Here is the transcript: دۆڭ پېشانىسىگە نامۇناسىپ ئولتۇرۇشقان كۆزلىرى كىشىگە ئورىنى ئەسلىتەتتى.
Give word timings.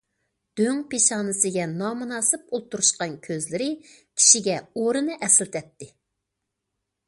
دۆڭ 0.59 0.77
پېشانىسىگە 0.93 1.65
نامۇناسىپ 1.73 2.49
ئولتۇرۇشقان 2.57 3.15
كۆزلىرى 3.29 3.69
كىشىگە 3.91 4.59
ئورىنى 4.65 5.23
ئەسلىتەتتى. 5.29 5.93